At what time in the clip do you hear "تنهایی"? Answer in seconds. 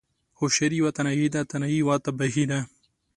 0.97-1.29, 1.51-1.77